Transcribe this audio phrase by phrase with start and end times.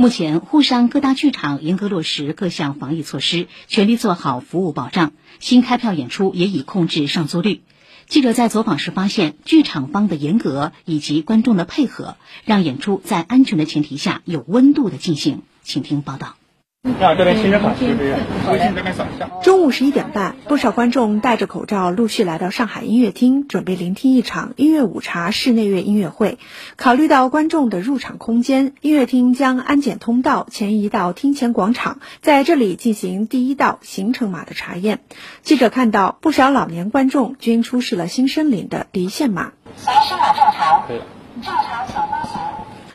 [0.00, 5.12] 目前，沪上各大剧场严格落实各项防疫措施，全力做好服务保障。
[5.40, 7.60] 新开票演出也已控制上座率。
[8.06, 12.16] 记者在走访时发现，剧场方的严格以及观众的配合，
[12.46, 15.42] 让演出在安全的前提下有温度的进行。
[15.62, 16.39] 请听报道。
[16.82, 18.16] 啊，这边行人好，是不是？
[18.50, 19.28] 微信这边扫一下。
[19.42, 26.38] 中午十一点半，不少观众戴着口罩陆续来到上海音乐厅，准备聆听一场音乐午茶室内乐音乐会。
[26.76, 35.00] 考虑到观众的入场空间，音乐厅将安检通道前移到厅前广场，在这里进行第一道行程码的查验。
[35.42, 39.52] 记者看到，不少老年观众均出示了新生领的离线码。
[39.76, 42.49] 随身码正常，正常小方形。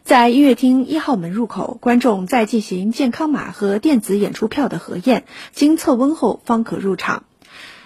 [0.05, 7.23] 在音乐厅一号门入口，观众在进行健康码和电子演出票的核验，经测温后方可入场。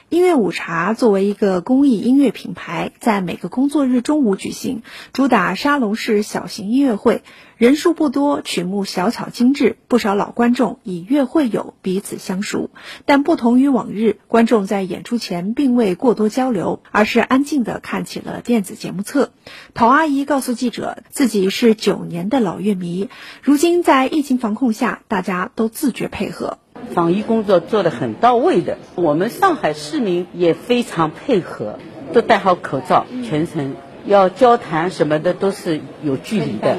[0.10, 4.82] 音乐午茶作为一个公益音乐品牌，在每个工作日中午举行，
[5.14, 7.22] 主打沙龙式小型音乐会，
[7.58, 12.72] 人数不多，曲目小巧精致，不少老观众以乐会友彼此相熟。
[13.06, 19.32] 但不同于往日，观众在演出前并未过多交流，而是安静地看起了电子节目册。
[19.76, 23.10] 陶阿姨告诉记者，自己是九年的老乐迷，
[23.44, 26.58] 如今在疫情防控下，大家都自觉配合。
[26.94, 31.80] 防疫工作做得很到位的，我们上海市民也非常配合，
[32.14, 36.76] 都戴好口罩，全程要交谈什么的都是有距离的，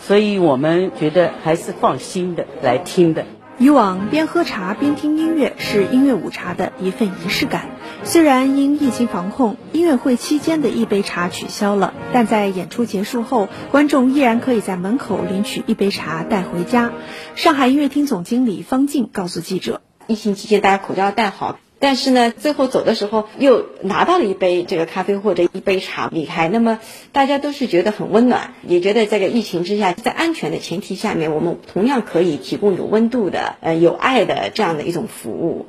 [0.00, 3.24] 所以我们觉得还是放心的来听的。
[3.60, 7.66] 以往边喝茶边听音乐是音乐午茶的一份仪式感。
[8.04, 16.92] 虽然因疫情防控，音乐会期间的一杯茶取消了，但在演出结束后，观众依然可以在门口领取一杯茶带回家。
[17.34, 26.78] 上海音乐厅总经理方静告诉记者：“疫情期间大家口罩戴好。”但是呢，最后走的时候又拿到了一杯这个咖啡或者一杯茶离开，那么
[27.10, 35.66] 大家都是觉得很温暖，也觉得这个疫情之下，在安全的前提下面，我们同样可以提供有温度的、呃有爱的这样的一种服务。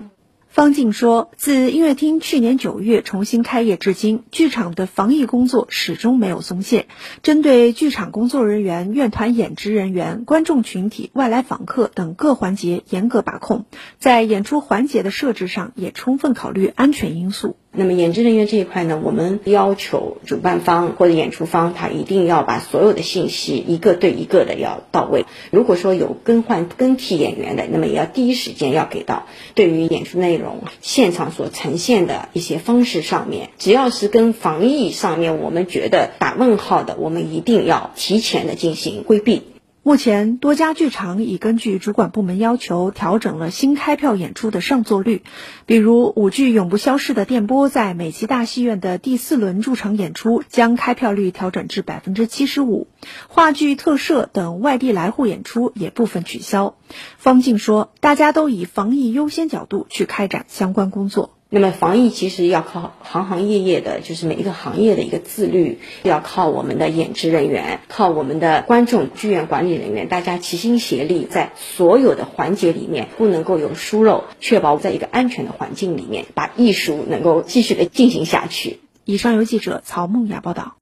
[0.51, 6.87] 方静说：“自音乐厅去年九月重新开业至今，剧场的防疫工作始终没有松懈。
[7.23, 13.63] 针对剧场工作人员、院团演职人员、观众群体、外来访客等各环节严格把控，
[13.97, 25.25] 在演出环节的设置上也充分考虑安全因素。”那么演职人员这一块呢，我们要求主办方或者演出方，他一定要把所有的信息一个对一个的要到位。
[25.51, 29.25] 如果说有更换更替演员的，那么也要第一时间要给到。
[29.55, 39.50] 对于演出内容、现场所呈现的一些方式上面，只要是跟防疫上面我们觉得打问号的，我们一定要提前的进行规避。
[39.83, 45.23] 目前，多家剧场已根据主管部门要求调整了新开票演出的上座率。
[45.65, 52.85] 比如，舞剧《永不消逝的电波》在美琪大戏院的第四轮驻场演出，将开票率调整至百分之七十五；
[53.27, 56.75] 话剧特摄等外地来沪演出也部分取消。
[57.17, 78.79] 方静说：“大家都以防疫优先角度去开展相关工作。”那么防疫其实要靠行行业业的，就是每一个行业的一个自律，要靠我们的演职人员，靠我们的观众、剧院管理人员，大家齐心协力，在所有的环节里面不能够有疏漏，确保在一个安全的环境里面，把艺术能够继续的进行下去。
[79.03, 80.69] 以上由记者曹梦雅报道。